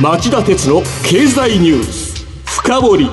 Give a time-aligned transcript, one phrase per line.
[0.00, 3.10] 町田鉄の経済ニュース深掘り。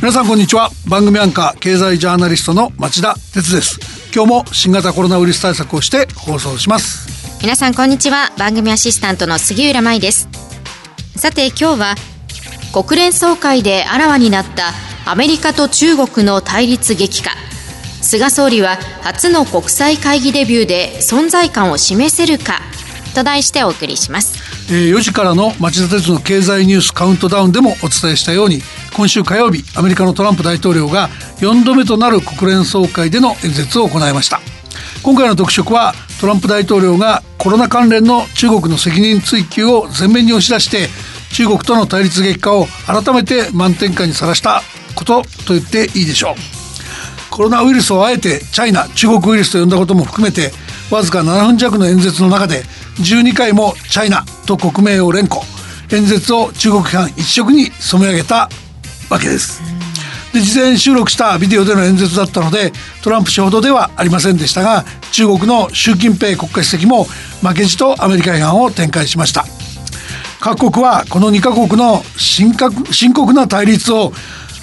[0.00, 0.70] 皆さんこんにちは。
[0.88, 3.78] 番組アンカー経済ジャーナリストの町田鉄です。
[4.12, 7.38] 今日も新型コロナウイルス対策をして放送します。
[7.42, 8.32] 皆さんこんにちは。
[8.36, 10.28] 番組アシスタントの杉浦舞です。
[11.14, 11.94] さて今日は
[12.72, 14.72] 国連総会であらわになった
[15.08, 17.30] アメリカと中国の対立激化。
[18.02, 22.62] 菅総理は初の国際会議デビューで存在感を示せるか
[23.14, 28.60] と題してお送りします、えー、4時からの町田鉄の経済ニュースカウントダウンでもお伝えしたように
[28.96, 31.08] 今週火曜日アメリカのトランプ大統領が
[31.40, 34.40] 4度目となる国連総会での演説を行いました。
[35.02, 40.88] 今回の特色はトランプ大統領がコロナ関連の中国の責任追及を前面に押し出して
[41.34, 44.62] 中国との対立激化を改めて満点下にさらした
[44.94, 46.34] ことと言っていいでしょう。
[47.30, 50.52] コロナウイルスをあえてチャイナ中国ウイルスと呼んだことも含めて
[50.90, 52.62] わずか7分弱の演説の中で
[52.98, 55.42] 12回もチャイナと国名を連呼。
[55.92, 58.48] 演説を中国批判一色に染め上げた
[59.10, 59.62] わけです。
[60.32, 67.04] で事前収録したビデオでの演説だったのでトランプ氏ほどではありませんでしたが中国の習近平国家主席も
[67.40, 69.44] 負けじとアメリカ批判を展開しました。
[70.40, 72.52] 各国はこの2カ国の深
[73.14, 74.12] 刻な対立を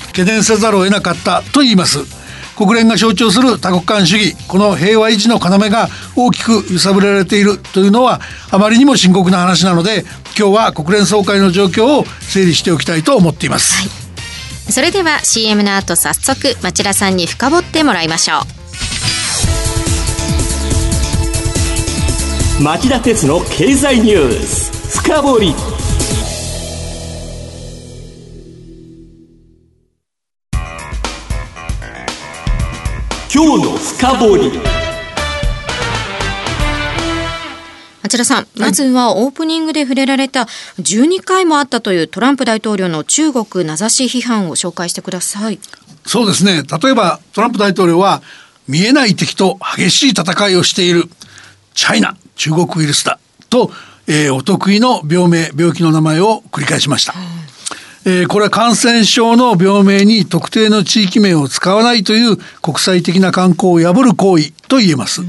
[0.08, 2.20] 懸念せざるを得なかったと言います。
[2.57, 8.21] 国連が象徴する多国間主義この平和維持の要が大きく揺さぶられているというのは
[8.52, 10.03] あまりにも深刻な話なので
[10.38, 14.72] 今日は国連総会の状況を整理しておきたいと思っています、はい。
[14.72, 18.35] それでは CM の後早速町田さんに深掘ってもらいましょ
[22.59, 22.63] う。
[22.63, 25.39] 町田鉄の経済ニュース深掘
[33.44, 34.52] 今日の深掘り
[38.03, 40.42] 町田さん、まずはオープニングで触れられた
[40.80, 45.59] 12回もあったというトランプ大統領の中国名指し批判を紹介してください。
[46.06, 46.62] そうですね。
[46.62, 48.22] 例えばトランプ大統領は
[48.68, 51.06] 見えない敵と激しい戦いをしている
[51.74, 53.19] チャイナ中国ウイルスだ
[53.50, 53.72] と、
[54.06, 57.16] えー、お得意の病名病気の名前を繰り返しました。
[58.03, 65.22] えー、これは感染症の病名に特定の地域名を使わないという国際的な慣行を破る行為と言えます。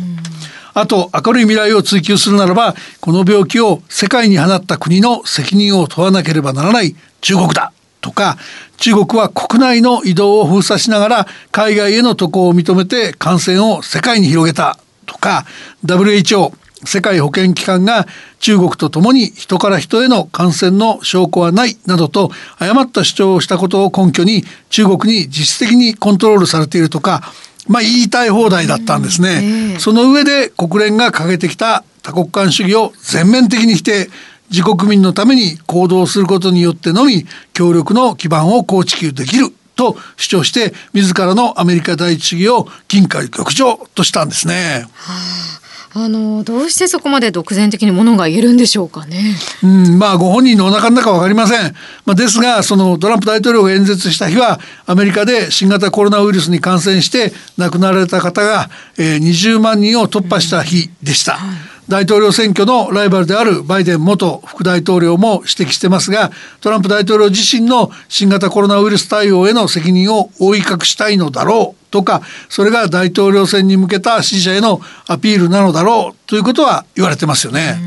[0.75, 7.72] あと明るい未来を追求するならばこの病気を世界に放った国の責任を問わなければならない中国だ。
[8.00, 8.38] とか
[8.78, 14.78] 中国は国内の移動を封鎖しながら海外への渡航を認めて感染を世界に広げた。
[15.04, 15.44] とか
[15.84, 16.53] WHO
[16.84, 18.06] 世界保健機関が
[18.41, 27.22] 中国とともに人から人への感染の証拠はないなどと誤った主張をしたことを根拠に中国に実質的にコントロールされているとか
[27.69, 34.10] まあ言いたい放題だったんですね、えー、その上で国連が掲げてきた多国間主義を全面的に否定
[34.50, 44.87] 自国民のために行動することによってのみ協力の基盤を構築できると主張して自らのアメリカ第一主義を金海極上としたんですね。
[44.92, 45.15] は
[45.59, 45.62] あ
[45.94, 49.36] あのどうしてそこまで独善的にものが言えるんでしょうかね。
[49.62, 51.75] うん、まあご本人のお腹の中わかりません。
[52.06, 61.34] まあですがそのトランプ大統領が演説した日はアメリカで新型コロナウイルスに感染して亡くなられた方が、えー、20万人を突破した日でした。
[61.34, 66.30] うんはい大統領選挙のライバルであるバイデン元副大統領も指摘してますが
[66.60, 77.78] トランプ大統領自身の新型コロナウイルス対応への責任を覆い隠したいのだろうとかそれが大統領選に向けた支持者へのアピールなのだろうということは言われてますよね。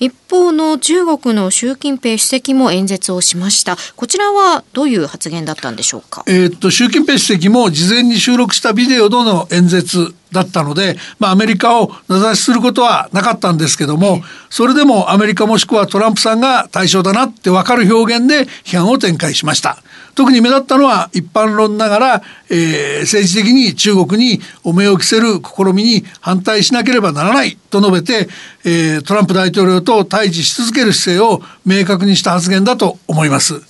[0.00, 3.76] 一方の中国の習近平主席も演説をしました。
[3.94, 6.24] こちらはどういう発言だったんでしょうか？
[6.26, 19.82] えっと習近平主席も事前に収録したビデオでの演説だったので、まあ、アメリカを名指しすることはなかったんですけども、それでもアメリカもしくはトランプさんが対象だなって分かる表現で批判を展開しました。
[20.14, 28.28] 特に目立ったのは一般論ながら、えー、政治的に中国にお目を着せる試みに反対しなければならないと述べて、
[28.64, 33.69] えー、トランプ大統領と対峙し続ける姿勢を明確にした発言だと思います。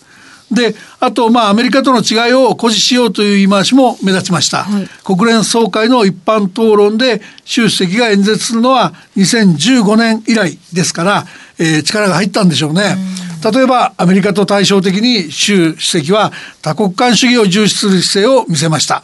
[0.50, 11.24] であとまあアメリカとの違いを誇示しようという言い回しも目立ちました、はい、国連総会の一般討論で習主席が演説するのは2015年以来ですから、
[11.58, 12.96] えー、力が入ったんでしょうね。
[13.42, 16.30] 例えばアメリカと対照的に習主席は
[16.60, 19.02] 多国間主義を重視する姿勢を見せました。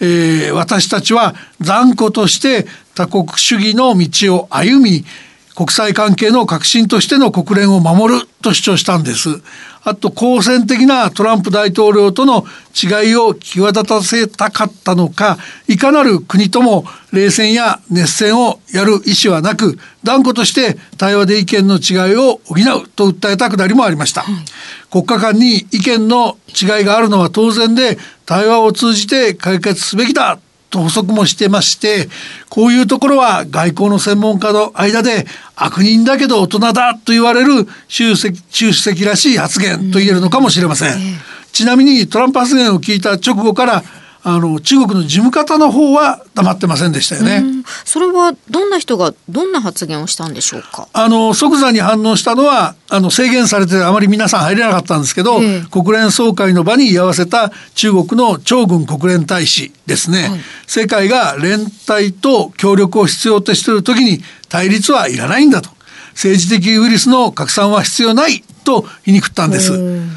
[0.00, 5.04] えー、私たちは断固として多国主義の道を歩み
[5.58, 9.42] 国際関係の核心としての国連を守ると主張したんです。
[9.88, 12.44] あと好戦的なトランプ大統領との
[12.74, 24.24] 違いを際立たせたかったのかいかなる国とも冷戦や熱戦をやる意思はなく断固として対話で意見の違いを補うと訴えたくだりもありました、
[24.90, 30.38] 国家間に意見の違いがあるのは当然で対話を通じて解決すべきだ
[30.70, 32.08] と補足もしてまして
[32.48, 35.26] こういうところは外交の専門家の間で
[35.56, 40.94] 悪人だけど大人だと言われる習主席らしい発言と言えるのかもしれません。
[41.52, 43.82] ちなみにトランプ発言を聞いた直後から
[44.30, 47.42] あの中国の事務方の方は黙ってませんでしたよね。
[47.86, 50.86] それはどんな人がどんな発言をしたんでしょうか？
[50.92, 64.20] あの即座に反応したのはあの制限されてあまり皆さん入れなかったんですけど、えー、国連総会の場に居合わせた中国の張軍国連大使ですね、はい、世界が連帯と協力を必要としている時に
[64.50, 65.70] 対立はいらないんだと。
[66.12, 69.72] 政治的ウイルスの拡散は必要ないと皮肉ったんです。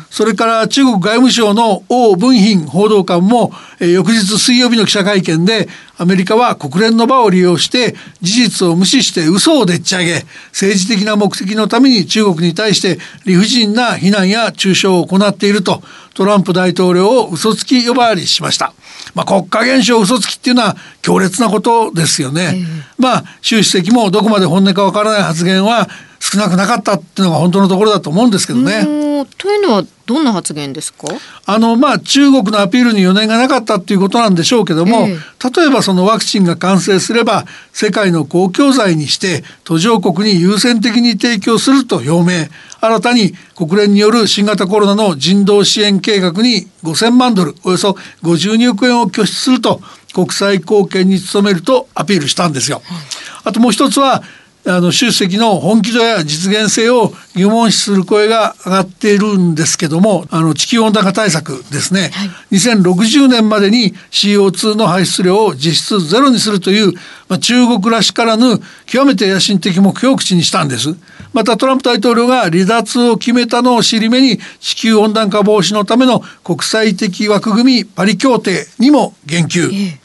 [0.09, 15.81] それから中国外務省の王文賓報道官も、えー、翌日水曜日の記者会見でアメリカは国連の場を利用して事実を無視して嘘をでっち上げ政治的な目的のために中国に対して理不尽な非難や中傷を行っていると
[16.13, 18.73] トランプ大統領を嘘つき呼ばわりしました。
[19.15, 22.65] まあ、国家元首嘘つきっていうのは強烈なことですよね。
[22.97, 25.89] まあ習主席もどこまで本音かわからない発言は
[26.23, 28.85] 少なくなかったっていうのが本当のところだと思うんですけどね。
[29.37, 31.07] というのはどんな発言ですか？
[31.45, 42.47] あのまあ中国のアピールに余念がなかったっていうことなんでしょうけども、えー、例えばそのワクチンが完成すれば世界の公共財にして途上国に優先的に提供すると表明。
[42.83, 49.81] 新たに国連による新型コロナの人道支援計画に5000万ドルおよそ52億円を拠出すると
[50.13, 52.81] 国際貢献に努めるとアピールしたんですよ。
[53.43, 54.23] あともう一つは
[54.65, 66.93] あの習主席の本気度や実現性を疑問視する声が上がっているんですけどもあの地球温暖化対策ですね、はい、2060年までに CO2 の排出量を実質ゼロにするという、
[67.27, 70.95] まあ、中国らしからぬ極めて野心的目標を口にしたんです。
[71.33, 79.97] またトランプ大統領が離脱を決めたのを尻目に地球温暖化防止のための国際的枠組みパリ協定にも言及、え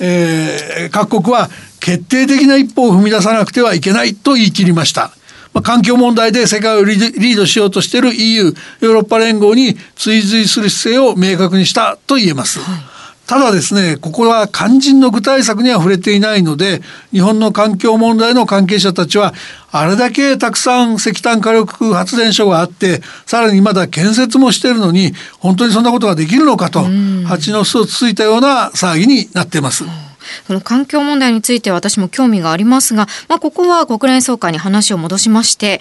[0.00, 1.48] ー、えー、各国は
[1.88, 5.10] 決定的な一歩を踏み出さなくてはいけないと言い切りました。
[5.54, 12.60] まあ、環境問題で世界をリードしようとしている EU ヨーロッパ連合に追随する姿勢を明確にしたと言えます。
[12.60, 12.98] はい
[13.28, 16.80] ただですねここは肝心の具体策には触れていないので
[17.12, 19.34] 日本の環境問題の関係者たちは
[19.70, 26.80] あれだけたくさん石炭火力発電所があってさらにまだ建設もしているのに本当にそんなことができるのかと
[27.26, 30.07] 蜂の巣をつついたような騒ぎになっています。
[30.46, 35.80] この環境問題について私も興味がありますが、まあ、ここは国連総会に話を戻しまして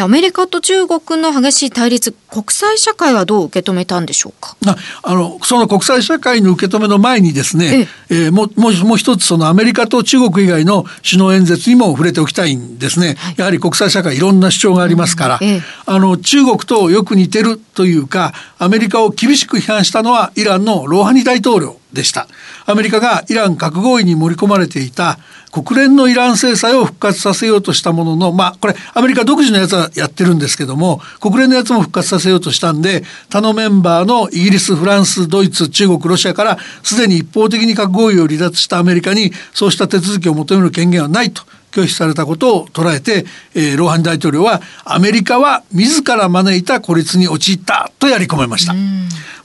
[0.00, 4.56] アメリカと中国の激しい対立国際社会はどう受け止めたんでしょうか？
[5.02, 8.24] あのその国際社会の受け止めの前にですね、ええ。
[8.26, 22.28] えー、ももうもう一つそのアメリカと中国以外の首脳演説にも触れておきたいんですね、はい、やはり国際社会いろんな主張がありますから、うんえ、あの中国とよく似てるというかアメリカを厳しく批判したのはイランのローハニ大統領でした
[22.66, 25.18] アメリカがイラン核合意に盛り込まれていた
[25.50, 43.24] 国連のイラン制裁を復活させようとしたもののまあこれアメリカ独自のやつはやってるんですけども国連のやつも復活させようとしたんで他のメンバーのイギリスフランスドイツ中国ロシアからすでに一方的に核合意を離脱したアメリカにそうした手続きを求める権限はないと拒否されたことを捉えて、
[43.54, 48.74] えー、ローハニ大統領はアメリカは自ら招いた孤立に陥ったとやり込めました。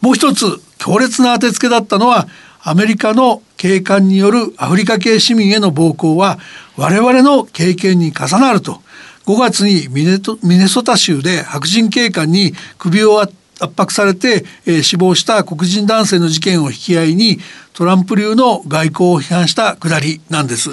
[0.01, 0.45] もう一つ
[0.77, 2.27] 強烈な当てつけだったのは
[2.61, 6.39] アメリカの警官によるアフリカ系市民への暴行は
[6.77, 8.81] 我々の経験に重なると
[9.25, 13.33] 5月にミネソタ州で白人警官に首を圧
[13.77, 17.39] 迫されて、え、死亡した黒人男性の事件を引き合いに
[17.73, 20.71] トランプ流の外交を批判したくだりなんです。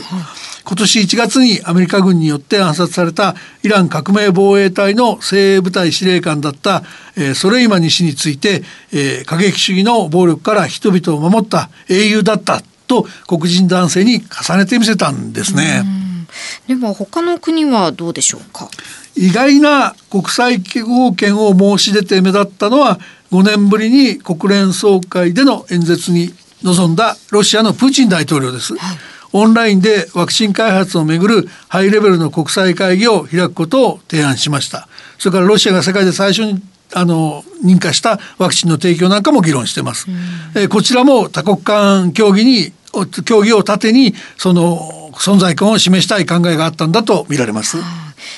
[0.68, 6.82] 今年1月にアメリカ軍によって暗殺されたイラン革命防衛隊の精鋭部隊司令官だった、
[7.16, 15.84] えー、ソレイマニ氏について、えー、過激主義の暴力から人々を守った英雄だったと黒人男性に重ねてみせたんですね。
[16.66, 18.68] でも他の国はどうでしょうか？
[19.14, 22.98] 意外な国際貢献を申し出て目立ったのは
[23.30, 28.76] 5年ぶりに国連総会での演説に臨んだロシアのプーチン大統領です。
[28.76, 28.98] はい
[29.36, 34.88] オンラインでワクチン開発をめぐるハイレベルの国際会議を開くことを提案しました。
[35.18, 36.62] それからロシアが世界で最初に
[36.94, 40.06] あの認可したワクチンの提供なんかも議論してます、
[40.54, 42.72] えこちらも多国間協議に
[43.24, 47.78] 協議を盾にその存在感を示したい考えがあったんだと見られます。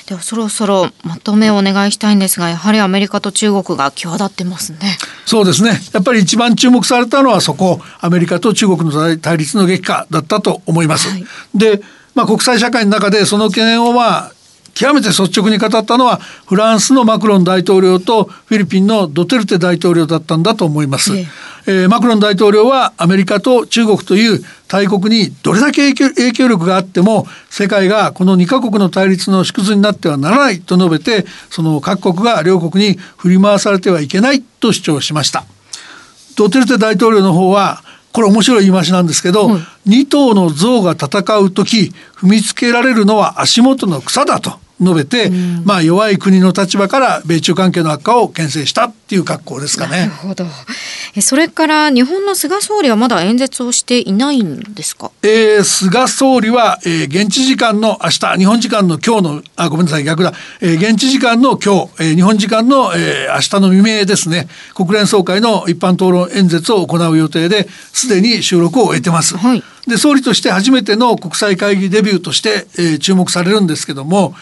[0.07, 4.97] ではそろそろまとめをお願いしたいんですがやはりアメリカと中国が際立ってますね。
[5.25, 5.79] そうですね。
[5.93, 11.81] やっぱり一番注目されたのはそこアメリカと中国の対立の激化だったと思います、はい、で
[12.15, 14.31] まあ、国際社会の中でその懸念をまあ
[14.73, 21.15] 極めて率直に語ったのはフランスのマクロン大統領とフィリピンのドテルテ大統領だったんだと思います。
[21.15, 35.45] ええー、マクロン大統領はアメリカと中国という大国にどれだけ影響力があっても世界がこの2カ国の対立の縮図になってはならないと述べてその各国が両国に振り回されてはいけないと主張しました。
[36.35, 39.55] ドテルテ大統領の方はこれ面白い言い回しなんですけど、うん、
[39.87, 44.59] 2頭の象が戦う時踏みつけられるのは足元の草だと。
[44.81, 50.01] 述べて、うん、まあ弱い国の立場から米中関係の悪化を牽制したっていう格好ですかね。
[50.01, 50.45] なるほど。
[51.21, 55.11] それから日本の菅総理はまだ演説をしていないんですか？
[55.23, 64.47] えー、菅総理は、えー、現地時間の明日、日本時間の今日のあごめんなさい逆だ、えー、現地時間の今日、えー、日本時間の、えー、明日の未明ですね。
[64.75, 69.35] 国連総会の一般討論演説を行う予定ですでに収録を終えてます。
[69.35, 69.63] はい。
[69.87, 74.35] で総理として初めての国際会議デビューとして、えー、注目されるんですけども。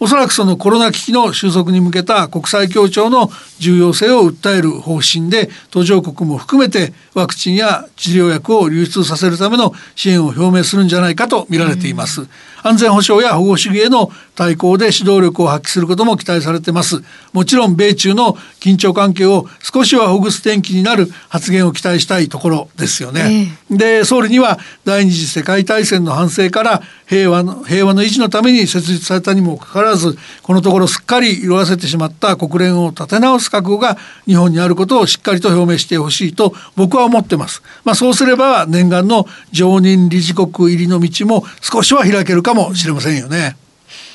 [0.00, 12.26] おそらくそのコロナ危機の収束に向けた国際協調の重要性を訴える方針で途上国も含めてワクチンや治療薬を流出させるための支援を表明するんじゃないかと見られています。
[12.64, 17.02] 安全保障や保護主義への対抗で指導力を発揮することも期待されてます。
[17.32, 23.50] もちろん米中の緊張関係を少しはほぐす転機になる発言を期待したいところですよね。
[23.70, 37.62] えー、で総理には第二次世界大戦の反省から平和の平和の維持のために設立されたにもかかわらずこのところすっかり色あせてしまった国連を立て直す覚悟が日本にあることをしっかりと表明してほしいと僕は思ってます。
[37.84, 43.56] まあ、そうすれば念願の常任理事国入りの道も少しは開けるかもしれませんよね。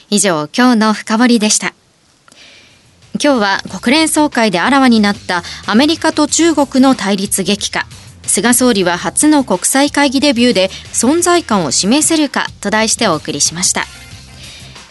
[0.09, 1.73] 以上今日の深掘りでした。
[3.21, 7.85] 今日は国連総会であらわになったアメリカと中国の対立激化。
[8.23, 13.85] 菅総理は初の国際会議デビューで存在感を示せるかと題してお送りしました。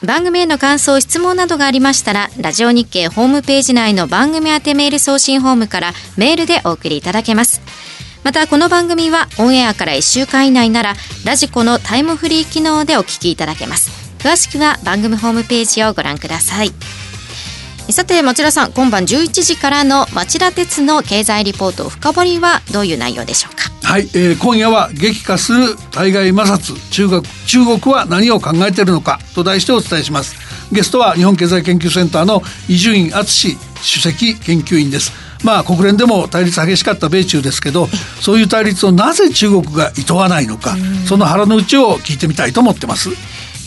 [0.05, 7.61] 番組への感想、質問などがありましたら、ラジオ日経ホームページ内の番組宛てメール送信ホームからメールでお送りいただけます。
[8.25, 10.95] また、この番組はオンエアから1週間以内なら、
[11.25, 13.91] ラジコのタイムフリー機能でお聞きいただけます。
[14.19, 16.73] 詳しくは番組ホームページをご覧ください。
[17.91, 23.71] さて町田さん今晩11時からの町田鉄の経済リポート深掘りはどういう内容でしょうか？
[23.83, 30.37] はい、えー、今夜は激化する対外摩擦中国中国は何を考えているのかと題してお伝えします
[30.71, 35.11] ゲストは日本経済研究センターの伊集院敦首席研究員です
[35.45, 37.87] まあ国連でも対立激しかった米中ですけど
[38.21, 40.77] そういう対立をなぜ中国が厭わないのか
[41.07, 43.11] その腹の内を聞いてみたいと思ってます。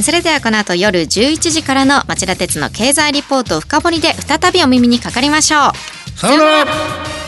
[0.01, 5.69] それではこの後夜11時からの町田鉄の経済リポート深掘りで再びお耳にかかりましょ
[6.15, 6.19] う。
[6.19, 7.20] さようなら